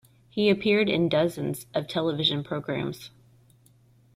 [0.31, 3.11] He appeared in dozens of television programs.